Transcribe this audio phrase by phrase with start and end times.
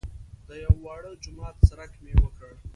[0.47, 2.51] د یوه واړه جومات څرک مې وکړ.